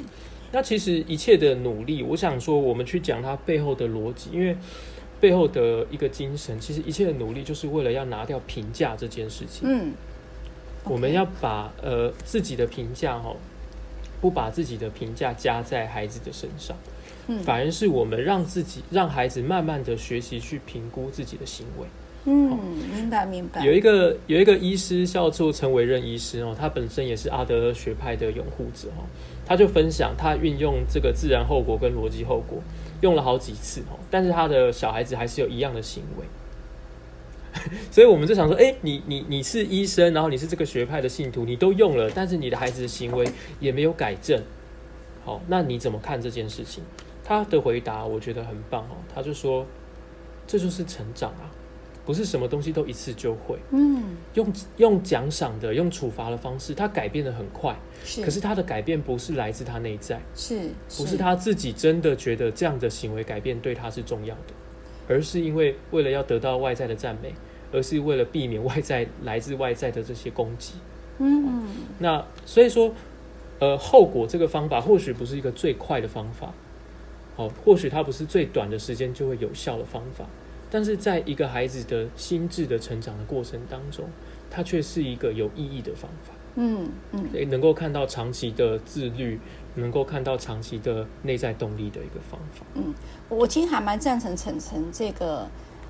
[0.53, 4.57] 那其实一切的努力，我想说我们去讲它背后的逻辑，因为。
[5.20, 9.68] 背后的一个精神，其实一切的努力就是为了要拿掉评价这件事情。
[9.68, 9.92] 嗯，
[10.85, 13.37] 我们要把呃自己的评价哈，
[14.20, 16.76] 不把自己的评价加在孩子的身上，
[17.26, 21.87] 嗯，反而是我们让自己让孩子慢慢的学习去评估自己的行为。
[22.24, 22.59] 嗯，
[22.94, 23.64] 明白明白。
[23.64, 29.04] 有一个有一个医师叫做陈维任医师哦，他本身也是阿德勒学派的拥护者哦，
[29.46, 32.59] 他就分享他运用这个自然后果跟逻辑后果。
[33.00, 36.26] 用了好几次哦，但是他的小孩子还是有一样的行为，
[37.90, 43.26] 所以我们就想说，哎，你你你是医生，然后你是这个学派的信徒，你都用了，但是你的孩子的行为
[43.58, 44.42] 也没有改正，
[45.24, 46.84] 好，那你怎么看这件事情？
[47.24, 49.64] 他的回答我觉得很棒哦，他就说，
[50.46, 51.50] 这就是成长啊，
[52.10, 53.56] 不是什么东西都一次就会。
[53.70, 57.72] 嗯，用用奖赏的、用处罚的方式，他改变的很快。
[58.04, 64.52] 是，可是他的改变不是来自他内在，是，不是他自己真的觉得这样的行为改变对他是重要的，
[65.06, 67.32] 而是因为为了要得到外在的赞美，
[67.70, 70.72] 而是为了避免外在来自外在的这些攻击。
[71.18, 71.64] 嗯，
[72.00, 72.92] 那所以说，
[73.60, 76.52] 呃，后果这个方法或许不是一个最快的方法。
[77.36, 80.26] 哦，或许它不是最短的时间就会有效的方法，
[80.70, 84.09] 但是在一个孩子的心智的成长的过程当中，
[84.50, 86.33] 它却是一个有意义的方法。
[86.54, 89.40] 嗯嗯，能够看到长期的自律，
[89.74, 92.64] 能够看到长期的内在动力的一个方法。
[92.74, 92.94] 嗯，
[93.28, 95.48] 我其实还蛮赞成晨晨这个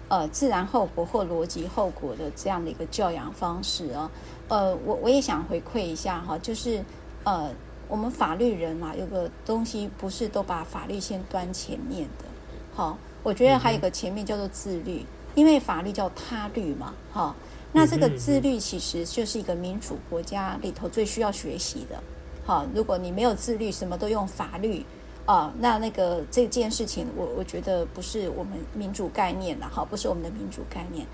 [0.09, 4.11] 呃自然后果或逻辑后果的这样的一个教养方式啊。
[4.49, 6.83] 呃，我我也想回馈一下哈，就是
[7.25, 7.51] 呃。
[7.89, 12.25] 我们法律人嘛，有个东西不是都把法律先端前面的，
[12.73, 15.05] 好，我觉得还有一个前面叫做自律，
[15.35, 17.35] 因为法律叫他律嘛，哈，
[17.73, 22.03] 那这个自律其实就是一个民主国家里头最需要学习的，
[22.45, 24.85] 好，如果你没有自律，什么都用法律
[25.27, 31.07] 啊，那那个这件事情，我我觉得不是我们民主概念了，哈，不是我们的民主概念，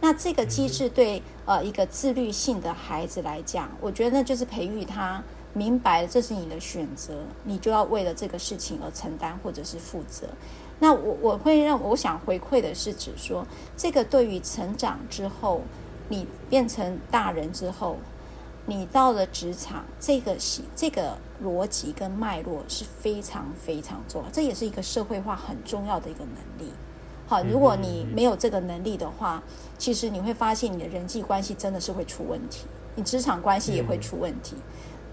[0.00, 5.22] 那这个机制对呃一个自律性的孩子来讲，我觉得那就是培育他。
[5.56, 10.26] 明白，这是你的选择，你就要为了这个事情而承担或者是负责。
[10.80, 15.62] 那我我会让我想回馈的是，指说这个对于成长之后，
[16.08, 17.96] 你变成大人之后，
[18.66, 26.72] 你到了职场，这个系这个逻辑跟脉络是非常非常重要，这也是一个社会化很重要的一个能力。
[27.26, 29.42] 好，如果你没有这个能力的话，
[29.78, 34.56] 其实你会发现你的人际关系真的是会出问题，你职场关系也会出问题。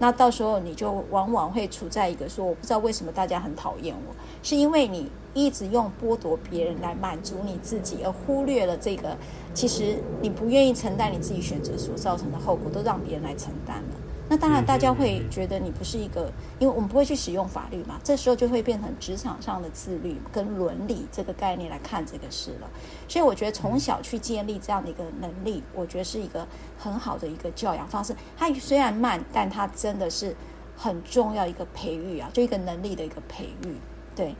[0.02, 4.12] 那到时候你就往往会处在一个说，我不知道为什么大家很讨厌我，
[4.42, 9.16] 是因为你一直用剥夺别人来满足你自己，而忽略了这个，
[9.54, 14.11] 其实你不愿意承担你自己选择所造成的后果，都让别人来承担了。
[14.32, 22.70] 那当然，大家会觉得你不是一个，因为我们不会去使用法律嘛，这时候就会变成职场上的自律跟伦理这个概念来看这个事了。
[23.06, 28.16] 所以我觉得从小去建立这样的一个能力，我觉得是一个很好的一个教养方式。
[28.34, 30.34] 它虽然慢，但它真的是
[30.78, 33.76] 很重要一个培育啊，就一个能力的一个培育。
[34.16, 34.34] 对，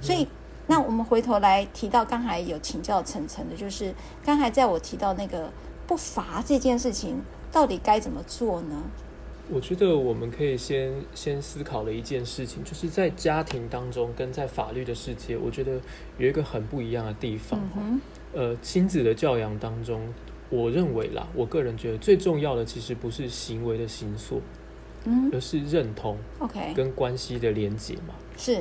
[0.00, 0.26] 所以
[0.66, 5.48] 那我们回头来提到刚才有请教晨晨的，就是刚才在我提到那个
[5.86, 8.82] 不罚这件事情，到底该怎么做呢？
[9.48, 15.80] 我觉得我们可以先先思考的一件事情，就是在家庭当中跟在法律的世界，我觉得
[16.18, 17.60] 有一个很不一样的地方。
[17.76, 18.00] 嗯、
[18.32, 20.12] 呃，亲子的教养当中，
[20.50, 24.42] 我认为啦，我个人觉得最重要的其实不是行为的形塑，
[25.04, 28.56] 嗯，而是认同，OK，跟关系的连结嘛，是，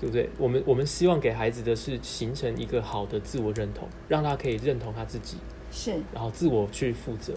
[0.00, 0.28] 对不对？
[0.38, 5.36] 我们我们希望给孩子的是形成一个好的自我认同，让他可以认同他自己，
[5.70, 7.32] 是，然后自我去负责。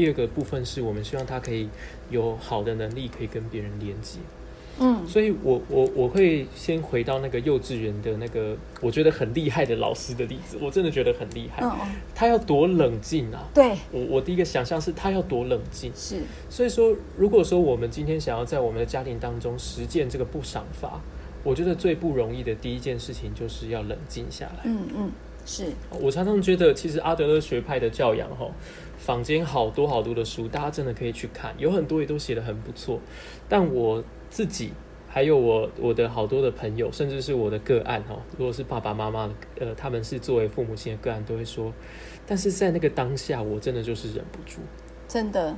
[0.00, 1.68] 第二个部分是我们希望他可以
[2.08, 4.18] 有好的能力，可以跟别人连接。
[4.78, 11.62] 嗯，所以我我我会先回到那个幼稚园的那个我觉得很厉害的老师的例子，我真的觉得很厉害。
[11.62, 11.70] 嗯，
[12.14, 13.46] 他要多冷静啊！
[13.52, 15.92] 对，我我第一个想象是他要多冷静。
[15.94, 20.98] 是，所以说，如果说我们今天想要在我们的家庭当中实践这个不赏罚，
[21.44, 24.60] 我觉得最不容易的第一件事情就是要冷静下来。
[24.64, 25.10] 嗯嗯，
[25.44, 25.64] 是
[26.00, 28.50] 我常常觉得，其实阿德勒学派的教养，哈。
[29.00, 33.00] 坊间好多好多的书，大家真的可以去看，有很多也都写得很不错。
[33.48, 34.72] 但我自己
[35.08, 41.72] 还有我我的好多的朋友，甚至是我的个案哈，如果是爸爸妈妈，呃，他们是作为父母亲的个案，都会说，
[42.26, 44.60] 但是在那个当下，我真的就是忍不住，
[45.08, 45.56] 真的，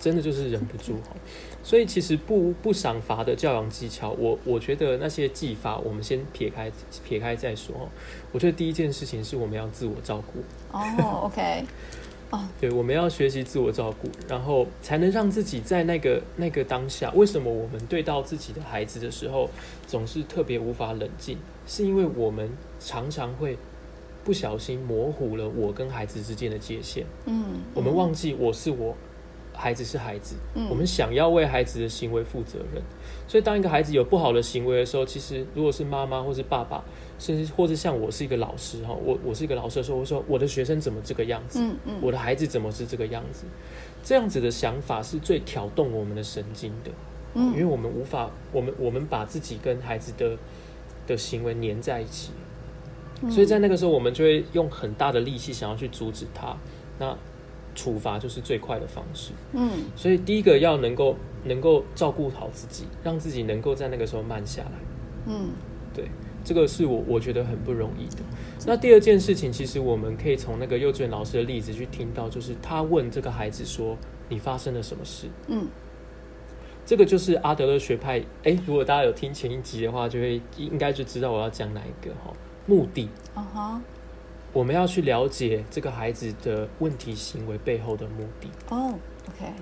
[0.00, 1.16] 真的就是忍不住哈。
[1.62, 6.70] 所以其实不不赏罚的教养技巧，我我觉得那些技法，我们先撇开
[7.04, 7.88] 撇开再说。
[8.32, 10.40] 我觉得第一件事情是我们要自我照顾。
[10.76, 11.64] 哦，OK。
[12.30, 17.10] 哦，对，我们要学习自我照顾，然后才能让自己在那个那个当下。
[17.12, 19.48] 为什么我们对到自己的孩子的时候
[19.86, 21.38] 总是特别无法冷静？
[21.66, 23.56] 是因为我们常常会
[24.24, 27.06] 不小心模糊了我跟孩子之间的界限。
[27.24, 28.94] 嗯，嗯，我们忘记我是我，
[29.58, 30.36] 孩子是孩子。
[30.54, 32.82] 嗯，我们想要为孩子的行为负责任。
[33.26, 36.82] 所以，当一个孩子有不好的行为的时候，其实如果是妈妈或是爸爸。
[37.20, 41.58] 甚至或者像我是一个老师哈，我我是一个老师的时候，我说我的学生怎么这个样子？
[41.60, 43.42] 嗯嗯，我的孩子怎么是这个样子？
[44.04, 46.92] 这样子的想法是最挑动我们的神经的，
[47.34, 50.38] 嗯，因为我们无法，我们我们把自己跟孩子的
[51.08, 52.30] 的行为粘在一起，
[53.28, 56.56] 所以在那个时候，我们就会用很大的力气想要去阻止他。
[57.00, 57.18] 那
[57.78, 64.72] 处罚就是最快的方式，嗯，所以第一个要能够能够照顾好自己，让自己能够在那个时候慢下来，
[65.26, 65.50] 嗯，
[65.94, 66.10] 对。
[66.44, 68.22] 这个是我我觉得很不容易的。
[68.64, 73.94] 那第二件事情，其实我们可以从那个幼稚园老师的例子去听到，就是他问这个孩子说
[74.30, 75.68] ：“你发生了什么事？”嗯，
[76.86, 78.24] 这个就是阿德勒学派。
[78.44, 82.32] 哎，如果大家有听前一集的话，就会应该就知道我要讲哪一个哈。
[82.64, 83.82] 目的，啊哈，
[84.52, 88.48] 我们要去了解这个孩子的问题行为背后的目的。
[88.70, 88.94] 哦
[89.28, 89.52] ，OK。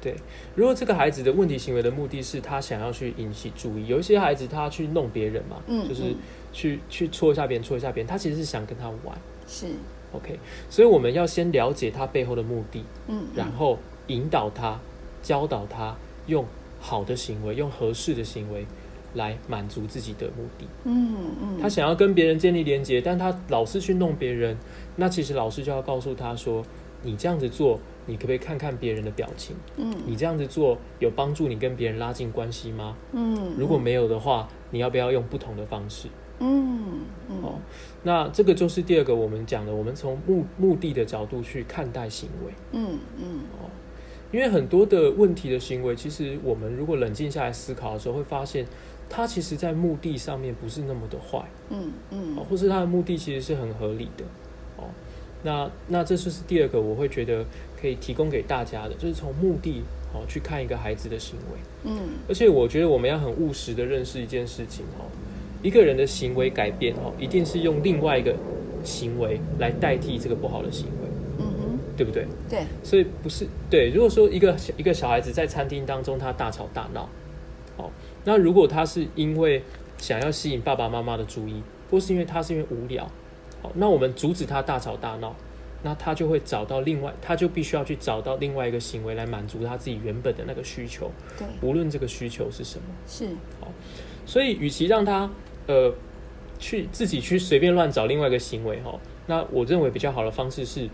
[0.00, 0.14] 对，
[0.54, 6.14] 如果这个孩子的问题行为的目的是他想要去引起注意，有一些孩子他去弄别人嘛，嗯，就是
[6.52, 9.66] 去、嗯、去戳一下别人，戳一下别人，他其实是想跟他玩，是
[10.12, 10.38] OK，
[10.70, 13.76] 所以我们要先了解他背后的目的，嗯，然后
[14.06, 14.78] 引导他，
[15.20, 15.96] 教导他
[16.28, 16.46] 用
[16.78, 18.64] 好的行为，用合适的行为
[19.14, 24.56] 来满足自己的目的，嗯嗯，他想要跟别人建立连接，但他老是去弄别人，
[24.96, 26.64] 那其实老师就要告诉他说，
[27.02, 27.78] 你这样子做。
[28.10, 29.54] 你可不可以看看别人的表情？
[29.76, 32.96] 嗯，你这样子做有帮助你跟别人拉近关系吗？
[33.12, 36.08] 嗯，如果没有的话，你要不要用不同的方式？
[36.38, 37.58] 嗯，嗯哦，
[38.04, 42.52] 那这个就是第二个我们讲的，我们从目目的的角度去看待行为。
[42.72, 43.68] 嗯嗯哦，
[44.32, 48.64] 因为很多的问题的行为，其实我们如果冷静下来思考的时候，会发现
[49.08, 51.44] 它其实在目的上面不是那么的坏。
[51.70, 54.24] 嗯嗯，或是他的目的其实是很合理的。
[54.76, 54.84] 哦，
[55.42, 57.44] 那那这就是第二个，我会觉得。
[57.80, 65.06] 可以提供给大家的，就是从目的哦去看一个孩子的行为，嗯，而且我觉得我们要很务实的认识一件事情哦，
[65.62, 68.34] 一个人的行为改变哦，一定是用另外一个
[68.82, 72.26] 行为来代替这个不好的行为，嗯哼，对不对？
[72.50, 73.92] 对，所以不是对。
[73.94, 77.08] 如果说一个一个小孩子在餐厅当中他大吵大闹，
[77.76, 77.88] 哦，
[78.28, 79.62] 那如果他是因为
[79.96, 83.10] 想要吸引爸爸妈妈的注意，或是因为他是因为无聊，
[83.62, 85.34] 好，那我们阻止他大吵大闹。
[85.82, 91.10] 那他就会找到另外，他就必须要去找到另外一个行为来满足他自己原本的那个需求。
[91.38, 92.84] 对，无论这个需求是什么。
[93.06, 93.28] 是。
[93.60, 93.68] 好，
[94.26, 95.30] 所以与其让他
[95.68, 95.94] 呃
[96.58, 100.90] 去自己去随便乱找另外一个行为哈，那我认为比较好的方式是，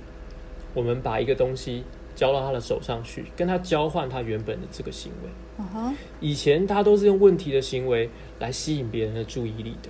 [0.74, 1.82] 我们把一个东西
[2.14, 5.76] 交到他的手上去，跟他交换他原本的这个行为。
[6.20, 9.88] 以前他都是用问题的行为来吸引别人的注意力的，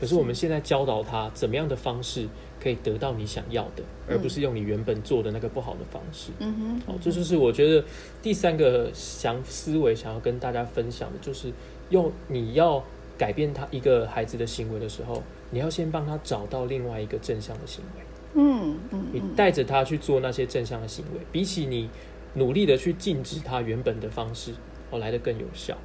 [0.00, 2.28] 可是我们现在教导他怎么样的方式。
[2.62, 6.30] 可以得到你想要的，而不是用你原本做的那个不好的方式。
[6.38, 6.54] 嗯
[6.86, 7.84] 哼，好，这就是我觉得
[8.22, 11.52] 第三个想思维想要跟大家分享的，就是
[11.90, 12.80] 用你要
[13.18, 18.04] 改变他一个孩子的行为的时候，你要先帮他找到另外一个正向的行为。
[18.34, 21.88] 嗯嗯，你带着他去做那些正向的行为，比起你
[22.34, 24.52] 努力的去禁止他原本的方式，
[24.90, 25.76] 哦，来的更有效。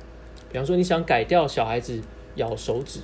[0.52, 2.00] 比方说，你想改掉小孩子
[2.36, 3.02] 咬手指。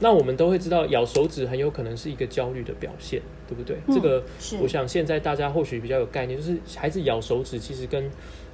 [0.00, 3.76] 那我们都会知道，咬手指很有可能是一个焦虑的表现，对不对？
[3.86, 4.22] 嗯、这个，
[4.60, 8.10] 我想现在大家或许比较有概念，就是孩子咬手指其实跟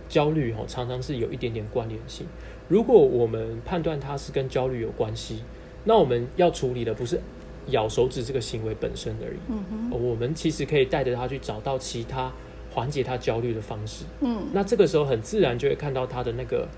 [0.07, 2.27] 焦虑哦常常是有一点点关联性。
[2.69, 5.43] 如果我们判断它是跟焦虑有关系，
[5.85, 7.19] 那我们要处理的不是
[7.69, 9.39] 咬手指这个行为本身而已。
[9.49, 12.33] 嗯哼，我们其实可以带着他去找到其他
[12.73, 14.05] 缓解他焦虑的方式。
[14.21, 16.69] 嗯，那这个时候很自然就会看到他的那个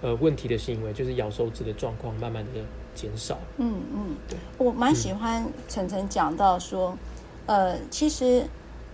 [0.00, 2.60] 呃问题的行为，就是咬手指的状况，慢慢的。
[2.94, 3.38] 减少。
[3.56, 6.94] 嗯嗯，对，我蛮喜欢晨晨讲到说，
[7.46, 8.44] 呃，其实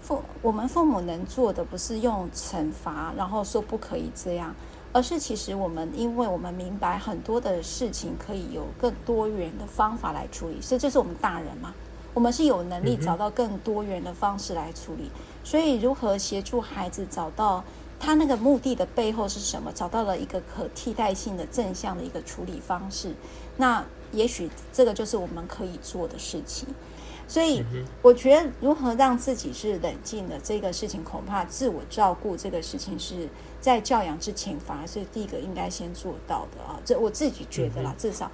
[0.01, 4.55] 父我们父母能做的不是用惩罚，然后说不可以这样，
[4.93, 11.75] 而是其实我们因为我们明白很多的事情可以有更多元的方法来处理，所以这是我们大人嘛，
[12.15, 15.11] 我们是有能力找到更多元的方式来处理，
[15.45, 17.63] 所以如何协助孩子找到
[18.01, 23.13] 他那个目的的背后是什么，找到了一个可替代性的正向的一个处理方式。
[23.57, 26.67] 那也许这个就是我们可以做的事情，
[27.29, 27.63] 所以
[28.03, 33.29] 我觉得如何让自己是冷静的这个事情，恐怕自我照顾这个事情是
[33.61, 36.81] 在教养之前反而是第一个应该先做到的啊。
[36.85, 38.31] 这我自己觉得啦，至少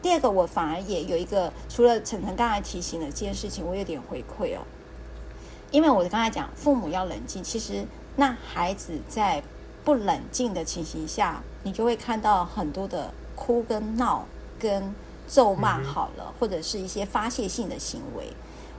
[0.00, 4.64] 第二个我反而也有一个，除了晨晨刚才提醒的这件事情，我有点回馈哦，
[5.70, 7.84] 因为我刚才讲父母要冷静，其实
[8.16, 9.42] 那孩子在
[9.84, 14.24] 不冷静的情形下，你就会看到很多的哭跟闹。
[14.60, 14.92] 跟
[15.28, 18.32] 咒骂好了，或者是一些发泄性的行为。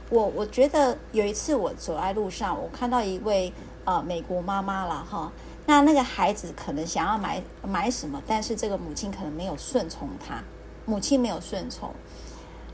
[0.09, 3.53] 我我觉得有一次我走在路上，我看到一位
[3.85, 5.31] 呃美国妈妈了哈，
[5.67, 10.43] 那那个孩子可能想要买买什么，但是这个母亲可能没有顺从他，
[10.85, 11.93] 母亲没有顺从，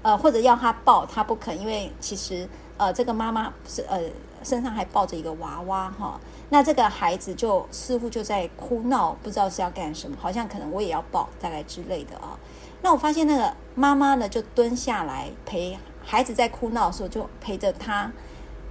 [0.01, 2.47] 呃或者要他抱他不肯，因为其实
[2.77, 3.99] 呃这个妈妈是呃
[4.41, 6.17] 身上还抱着一个娃娃哈，
[6.49, 12.39] 那这个孩子就似乎就在哭闹，不知道是要干什么，好像可能我也要抱，大概之类的啊。
[12.81, 18.11] 那我发现那个妈妈呢，就蹲下来陪孩子在哭闹的时候，就陪着他，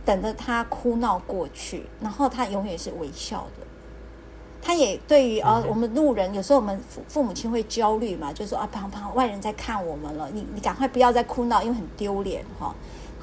[0.05, 3.67] 等着他哭闹过去，然后他永远是微笑的。
[4.63, 12.75] 他也对于啊，我们路人有时候我们父父母亲会焦虑嘛，就说啊，旁旁外人在看我们了，你你赶快不要再哭闹，因为很丢脸哈。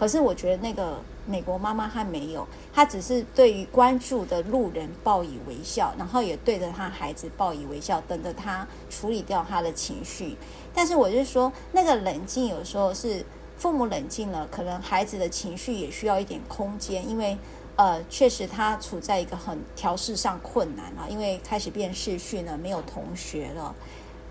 [0.01, 10.35] 可是我觉得那个美国妈妈她没有，她只是对于关注的路人报以微笑，然后也对着她孩子报以微笑，等着他处理掉他的情绪。
[10.73, 13.23] 但是我就说，那个冷静有时候是
[13.57, 17.37] 父母冷静了，可能孩子的情绪也需要一点空间，因为
[17.75, 23.75] 呃，确实他处在一个很调试上困难啊，因为开始变视讯了，没有同学了。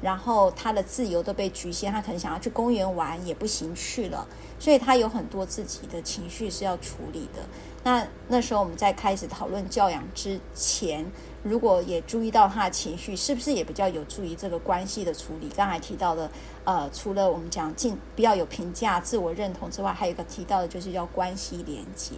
[0.02, 4.26] 然后他的自由都被局限，他可能想要去公园玩也不行去了，
[4.58, 7.42] 所以他有很多自己的情绪是要处理的。
[7.82, 11.04] 那那时候我们在开始讨论教养之前，
[11.42, 15.48] 如果也注意到他的情绪，是不是也比较有助于这个关系的处理？
[15.56, 16.30] 刚才提到的，
[16.64, 22.16] 呃，除了我们讲进不要有评价、自我认同之外，还有一个提到的就是要关系连接，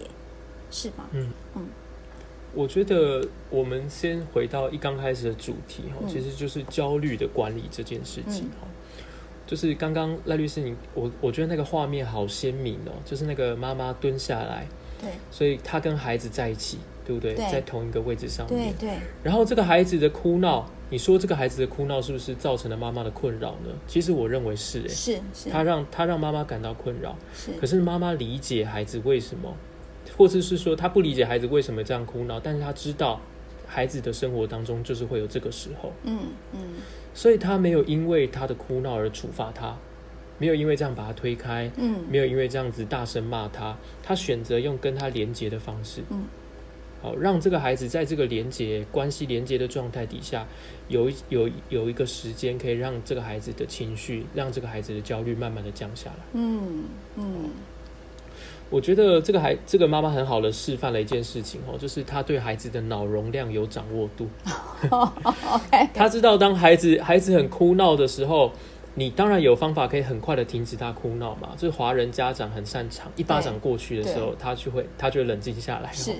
[0.69, 1.05] 是吗？
[1.11, 1.67] 嗯嗯。
[2.53, 8.67] 我觉得我们先回到一刚开始的主题哈，其实就是焦虑的管理这件事情哈。
[9.45, 14.65] 就是刚刚赖律师你我我觉得那个画面好鲜明哦，就是那个妈妈蹲下来，
[15.01, 17.35] 对，所以她跟孩子在一起，对不对？
[17.35, 18.97] 在同一个位置上面，对对。
[19.21, 23.69] 然后这个孩子的哭闹，你说这个孩子的哭闹是不是造成了妈妈的困扰呢？
[23.85, 27.51] 其实我认为是哎，是是，他让他让妈妈感到困扰，是。
[27.59, 29.53] 可是妈妈理解孩子为什么。
[30.17, 33.19] 或者是说他不理解孩子为什么这样哭闹，但是他知道
[33.67, 36.19] 孩子的生活当中就是会有这个时候，嗯
[36.53, 36.59] 嗯，
[37.13, 39.75] 所以他没有因为他的哭闹而处罚他，
[40.37, 46.25] 没有因为这样把他推开，嗯，没有因为这样子大声骂他，他选择用跟他连接的方式，嗯，
[47.01, 50.45] 好，让这个孩子在这个连接关系连接的状态底下，
[50.89, 56.83] 有有有一个时间可以让这个孩子的情绪，让这个孩子的焦虑慢慢的降下来，嗯
[57.15, 57.49] 嗯。
[58.73, 64.27] 我觉得这个孩这个妈妈很好的示范了一件事情哦，就是她对孩子的脑容量有掌握度。
[64.89, 68.51] OK，她知道当孩子孩子很哭闹的时候，
[68.95, 71.49] 你当然有方法可以很快的停止他哭闹嘛。
[71.55, 75.93] 就是华人家长很擅长，一巴掌过去的时候，他就会他就会冷静下来。
[75.93, 76.11] 是，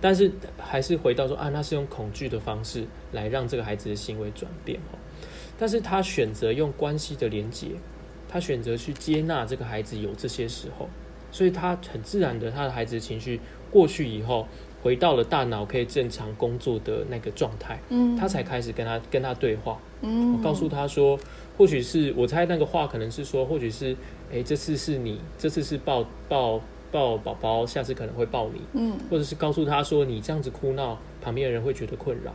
[0.00, 4.98] 但是还是回到说啊，那是用恐惧的方式来让这个孩子的行为转变哦。
[5.58, 7.72] 但是他选择用关系的连接，
[8.28, 10.88] 他选择去接纳这个孩子有这些时候。
[11.30, 14.46] 所以他很自然的，他的孩子的情绪过去以后，
[14.82, 21.18] 回到了大脑可以正常工作的那个状态，嗯，他才开始跟他跟他对话，嗯，我告诉他说，
[21.56, 23.96] 或许是我猜那个话可能是说，或许是，
[24.32, 26.60] 哎，这次是你，这次是抱抱
[26.90, 32.34] 抱宝宝，下次可能会抱你，嗯，或者是告诉他说，你这样子哭闹，旁边的人会觉得困扰。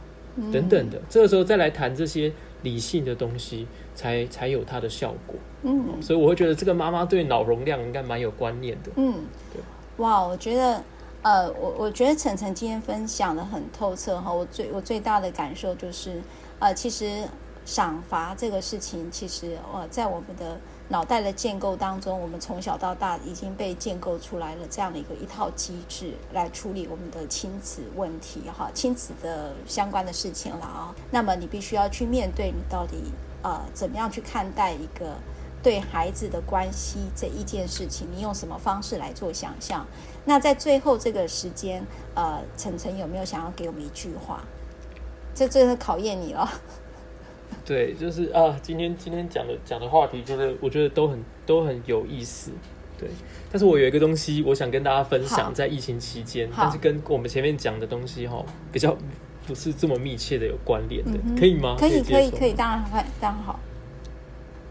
[0.51, 2.29] 等等的，这个时候再来谈这些
[2.66, 5.36] 理性的东西，才才有它的效果。
[5.63, 8.91] 嗯，所以我会觉得这个妈妈对脑容量应该蛮有观念的。
[8.97, 9.13] 嗯，
[9.53, 9.61] 对。
[10.03, 10.84] 哇，我觉得，
[11.22, 14.34] 呃，我我觉得晨晨今天分享的很透彻哈。
[14.34, 16.22] 我最我最大的感受就是，
[16.59, 17.24] 呃，其实
[17.63, 20.59] 赏罚这个事情，其实呃，在我们的。
[20.88, 30.93] 脑袋的建构当中，我们从小到大已经被建构出来了这样的一个一套机制来处理我们的亲子问题哈，亲子的相关的事情了啊。
[31.09, 33.11] 那么你必须要去面对，你到底
[33.41, 35.15] 呃怎么样去看待一个
[35.63, 38.07] 对孩子的关系这一件事情？
[38.15, 39.83] 你用什么方式来做想象？
[40.23, 41.83] 那在最后这个时间，
[42.13, 44.43] 呃，晨晨有没有想要给我们一句话？
[45.33, 46.47] 这真的考验你了。
[47.66, 52.51] 对，就是啊，今天今天讲的讲的话题，就是我觉得都很都很有意思，
[52.97, 53.09] 对。
[53.51, 58.95] 但是我有一个东西，我想跟大家分享，在疫情期间，但是跟我们前面讲的东西哈，比较
[59.47, 61.76] 不是这么密切的有关联的，嗯、可以吗？
[61.80, 63.59] 可以，可以，可以，当然好，当然好。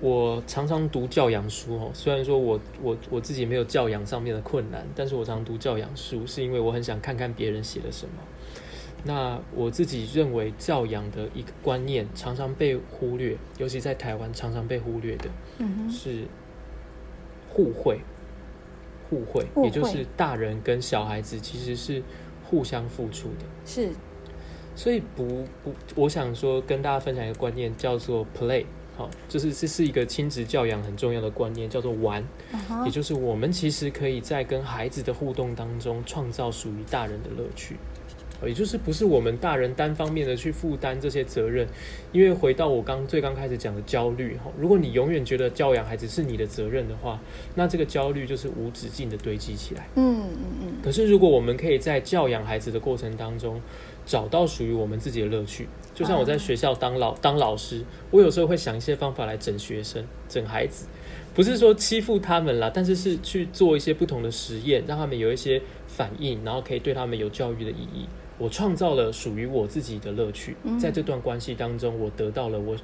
[0.01, 8.13] 我常常读教养书哦，虽然说我我我自己没有教养上面的困难，但是我常常读教养书，是因为我很想看看别人写了什么。
[9.07, 15.29] 那我自己认为教养的一个观念常常被忽略，尤其在台湾常常被忽略的，
[15.91, 16.25] 是
[17.51, 18.01] 互惠，
[19.11, 22.03] 互惠，也就是大人跟小孩子其实是
[22.43, 23.45] 互相付出的。
[23.67, 23.91] 是，
[24.75, 28.65] 所以不不，我想说跟大家分享一个观念，叫做 play，
[28.97, 32.27] 好，就是这是一个亲子教养很重要的观念，叫做玩，
[32.87, 37.77] 也就是我们其实可以在跟孩子的互动当中创造属于大人的乐趣。
[38.47, 41.67] 也就是不是我们大人单方面的去负担这些责任，
[42.13, 47.19] 因为回到我刚最刚开始讲的焦虑哈，如果你永远觉得教养孩子是你的责任的话，
[47.55, 49.89] 那这个焦虑就是无止境的堆积起来。
[49.95, 50.73] 嗯嗯嗯。
[50.83, 53.61] 可是如果我们可以在教养孩子的过程当中
[54.05, 60.87] 找到属于我们自己的乐趣，就像我在学校当老当老师，我有时候会想一些方法来整学生、整孩子，
[61.33, 68.07] 不是说欺负他们啦，但是是去做一些不同的实验，让他们有一些反应，然后可以对他们有教育的意义。
[68.39, 72.77] 我创造了属于我自己的乐趣，嗯、在这段关系当中，我得到了我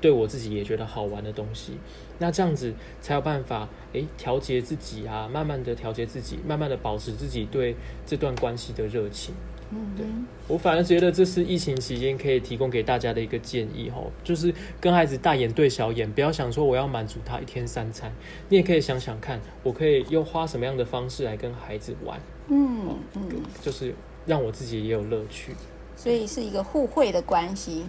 [0.00, 1.72] 对我自己也觉得好玩的东西。
[2.18, 7.74] 那这样子才有办法，诶，调节自己啊，慢慢的调节自己，慢慢的保持自己对
[8.06, 9.34] 这段关系的热情。
[9.70, 10.06] 嗯，对，
[10.46, 18.12] 我反而觉得这是疫情期间可以提供给大家的一个建议吼，就是跟孩子大眼对小眼，不要想说我要满足他一天三餐，
[18.50, 22.20] 你也可以想想看，我可以用花什么样的方式来跟孩子玩。
[22.48, 23.22] 嗯嗯，
[23.62, 23.94] 就是
[24.26, 25.54] 让我自己也有乐趣，
[25.96, 27.84] 所以是一个互惠的关系，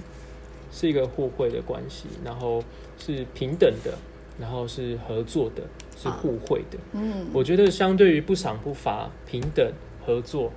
[0.71, 2.63] 是一个互惠的关系，然后
[2.97, 3.97] 是平等的，
[4.39, 5.63] 然后是合作的，
[5.97, 6.77] 是互惠的。
[6.93, 9.71] 嗯，我觉得相对于不赏不罚、平等
[10.05, 10.51] 合作。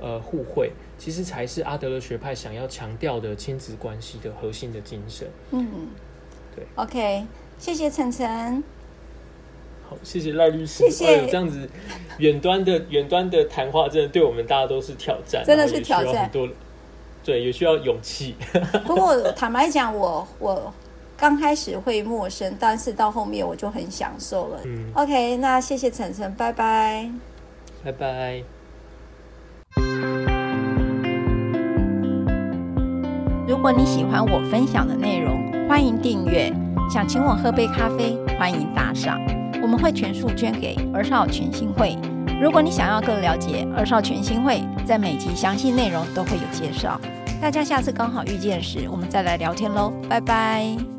[0.00, 5.26] 呃，互惠其实才是阿德勒学派想要强调的亲子关系的核心的精神。
[5.52, 5.86] 嗯，
[6.54, 6.66] 对。
[6.74, 7.24] OK，
[7.58, 8.62] 谢谢岑岑。
[9.88, 10.84] 好，谢谢赖律师。
[10.84, 11.20] 谢谢。
[11.20, 11.68] 哦、这样子，
[12.18, 16.24] 远端的远端的谈话，真的对我们大家都是挑战，真的是挑战。
[16.24, 16.48] 很多，
[17.24, 18.34] 对，也需要勇气。
[18.86, 20.72] 不过坦白讲，我我
[21.16, 24.60] 刚开始会陌生，但是到后面我就很享受了。
[24.64, 24.90] 嗯。
[24.94, 27.10] OK，那谢谢晨晨，拜拜。
[27.84, 28.42] 拜拜。
[33.46, 36.52] 如果你喜欢我分享的内容，欢迎订阅。
[36.90, 39.18] 想请我喝杯咖啡，欢迎打赏，
[39.64, 41.96] 我们会全数捐给儿少全新会。
[42.38, 47.00] 如果你想要更了解儿少全新会，在每集详细内容都会有介绍。
[47.40, 50.93] 大家下次刚好遇见时，我们再来聊天喽，拜拜。